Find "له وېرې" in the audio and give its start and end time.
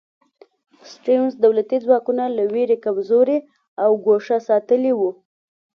2.37-2.77